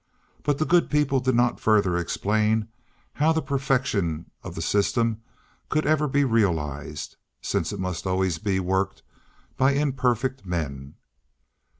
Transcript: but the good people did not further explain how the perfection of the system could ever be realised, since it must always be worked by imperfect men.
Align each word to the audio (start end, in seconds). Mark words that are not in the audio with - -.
but 0.41 0.57
the 0.57 0.65
good 0.65 0.89
people 0.89 1.19
did 1.19 1.35
not 1.35 1.59
further 1.59 1.95
explain 1.95 2.67
how 3.13 3.31
the 3.31 3.39
perfection 3.39 4.25
of 4.41 4.55
the 4.55 4.59
system 4.63 5.21
could 5.69 5.85
ever 5.85 6.07
be 6.07 6.23
realised, 6.23 7.17
since 7.39 7.71
it 7.71 7.79
must 7.79 8.07
always 8.07 8.39
be 8.39 8.59
worked 8.59 9.03
by 9.57 9.73
imperfect 9.75 10.43
men. 10.43 10.95